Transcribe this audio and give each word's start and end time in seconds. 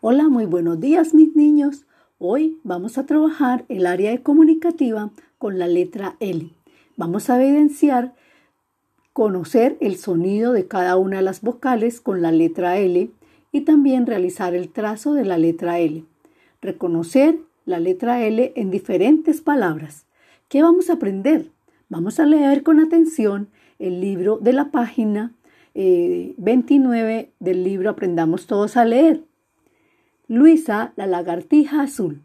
Hola, 0.00 0.28
muy 0.28 0.46
buenos 0.46 0.78
días 0.78 1.12
mis 1.12 1.34
niños. 1.34 1.84
Hoy 2.18 2.60
vamos 2.62 2.98
a 2.98 3.06
trabajar 3.06 3.64
el 3.68 3.84
área 3.84 4.12
de 4.12 4.22
comunicativa 4.22 5.10
con 5.38 5.58
la 5.58 5.66
letra 5.66 6.14
L. 6.20 6.50
Vamos 6.96 7.28
a 7.28 7.42
evidenciar 7.42 8.14
conocer 9.12 9.76
el 9.80 9.96
sonido 9.96 10.52
de 10.52 10.68
cada 10.68 10.96
una 10.96 11.16
de 11.16 11.24
las 11.24 11.40
vocales 11.40 12.00
con 12.00 12.22
la 12.22 12.30
letra 12.30 12.78
L 12.78 13.10
y 13.50 13.60
también 13.62 14.06
realizar 14.06 14.54
el 14.54 14.68
trazo 14.68 15.14
de 15.14 15.24
la 15.24 15.36
letra 15.36 15.80
L. 15.80 16.04
Reconocer 16.62 17.40
la 17.64 17.80
letra 17.80 18.24
L 18.24 18.52
en 18.54 18.70
diferentes 18.70 19.40
palabras. 19.40 20.06
¿Qué 20.48 20.62
vamos 20.62 20.90
a 20.90 20.92
aprender? 20.92 21.50
Vamos 21.88 22.20
a 22.20 22.26
leer 22.26 22.62
con 22.62 22.78
atención 22.78 23.48
el 23.80 24.00
libro 24.00 24.38
de 24.38 24.52
la 24.52 24.70
página 24.70 25.32
29 25.74 27.18
eh, 27.18 27.30
del 27.40 27.64
libro 27.64 27.90
Aprendamos 27.90 28.46
todos 28.46 28.76
a 28.76 28.84
leer. 28.84 29.27
Luisa, 30.30 30.92
la 30.96 31.06
lagartija 31.06 31.80
azul. 31.80 32.22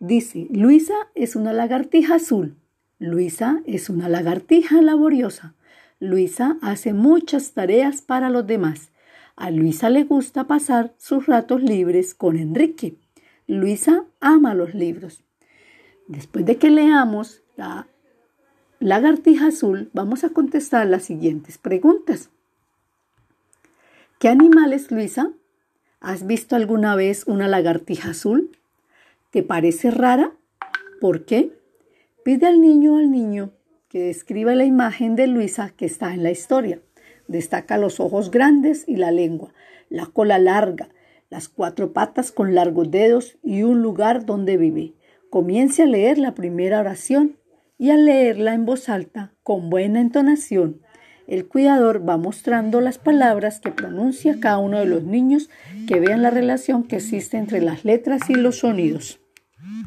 Dice, 0.00 0.48
Luisa 0.50 0.94
es 1.14 1.36
una 1.36 1.52
lagartija 1.52 2.16
azul. 2.16 2.56
Luisa 2.98 3.62
es 3.66 3.88
una 3.88 4.08
lagartija 4.08 4.82
laboriosa. 4.82 5.54
Luisa 6.00 6.58
hace 6.60 6.92
muchas 6.92 7.52
tareas 7.52 8.02
para 8.02 8.30
los 8.30 8.48
demás. 8.48 8.90
A 9.36 9.52
Luisa 9.52 9.90
le 9.90 10.02
gusta 10.02 10.48
pasar 10.48 10.92
sus 10.98 11.26
ratos 11.26 11.62
libres 11.62 12.14
con 12.14 12.36
Enrique. 12.36 12.96
Luisa 13.46 14.06
ama 14.18 14.54
los 14.54 14.74
libros. 14.74 15.22
Después 16.08 16.44
de 16.44 16.56
que 16.56 16.68
leamos 16.68 17.42
la 17.56 17.86
lagartija 18.80 19.46
azul, 19.46 19.88
vamos 19.92 20.24
a 20.24 20.30
contestar 20.30 20.88
las 20.88 21.04
siguientes 21.04 21.58
preguntas. 21.58 22.30
¿Qué 24.18 24.28
animal 24.28 24.72
es 24.72 24.90
Luisa? 24.90 25.30
¿Has 26.04 26.26
visto 26.26 26.54
alguna 26.54 26.96
vez 26.96 27.24
una 27.26 27.48
lagartija 27.48 28.10
azul? 28.10 28.50
¿Te 29.30 29.42
parece 29.42 29.90
rara? 29.90 30.32
¿Por 31.00 31.24
qué? 31.24 31.50
Pide 32.22 32.46
al 32.46 32.60
niño 32.60 32.92
o 32.92 32.98
al 32.98 33.10
niño 33.10 33.52
que 33.88 34.00
describa 34.00 34.54
la 34.54 34.66
imagen 34.66 35.16
de 35.16 35.28
Luisa 35.28 35.72
que 35.74 35.86
está 35.86 36.12
en 36.12 36.22
la 36.22 36.30
historia. 36.30 36.78
Destaca 37.26 37.78
los 37.78 38.00
ojos 38.00 38.30
grandes 38.30 38.84
y 38.86 38.96
la 38.96 39.12
lengua, 39.12 39.54
la 39.88 40.04
cola 40.04 40.38
larga, 40.38 40.90
las 41.30 41.48
cuatro 41.48 41.94
patas 41.94 42.32
con 42.32 42.54
largos 42.54 42.90
dedos 42.90 43.38
y 43.42 43.62
un 43.62 43.80
lugar 43.80 44.26
donde 44.26 44.58
vive. 44.58 44.92
Comience 45.30 45.84
a 45.84 45.86
leer 45.86 46.18
la 46.18 46.34
primera 46.34 46.80
oración 46.80 47.38
y 47.78 47.88
al 47.88 48.04
leerla 48.04 48.52
en 48.52 48.66
voz 48.66 48.90
alta, 48.90 49.32
con 49.42 49.70
buena 49.70 50.02
entonación, 50.02 50.82
el 51.26 51.46
cuidador 51.46 52.06
va 52.08 52.16
mostrando 52.16 52.80
las 52.80 52.98
palabras 52.98 53.60
que 53.60 53.70
pronuncia 53.70 54.38
cada 54.40 54.58
uno 54.58 54.78
de 54.78 54.86
los 54.86 55.04
niños 55.04 55.50
que 55.86 56.00
vean 56.00 56.22
la 56.22 56.30
relación 56.30 56.84
que 56.84 56.96
existe 56.96 57.36
entre 57.36 57.60
las 57.60 57.84
letras 57.84 58.28
y 58.28 58.34
los 58.34 58.58
sonidos. 58.58 59.20